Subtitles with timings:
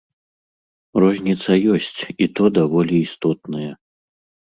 [1.03, 3.71] Розніца ёсць, і то даволі істотная.